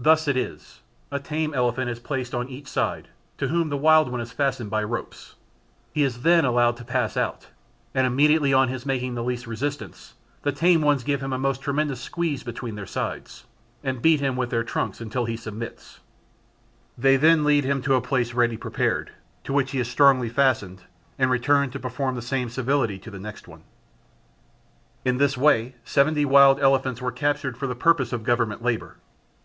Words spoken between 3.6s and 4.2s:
the wild one